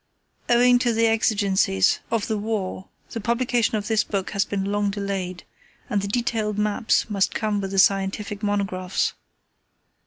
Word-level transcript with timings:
Owing 0.49 0.79
to 0.79 0.93
the 0.93 1.05
exigencies 1.05 1.99
of 2.09 2.25
the 2.25 2.39
war 2.39 2.87
the 3.11 3.21
publication 3.21 3.75
of 3.75 3.87
this 3.87 4.03
book 4.03 4.31
has 4.31 4.45
been 4.45 4.71
long 4.71 4.89
delayed, 4.89 5.43
and 5.91 6.01
the 6.01 6.07
detailed 6.07 6.57
maps 6.57 7.07
must 7.07 7.35
come 7.35 7.61
with 7.61 7.69
the 7.69 7.77
scientific 7.77 8.41
monographs. 8.41 9.13